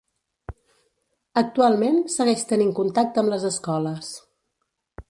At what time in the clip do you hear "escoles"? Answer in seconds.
3.53-4.13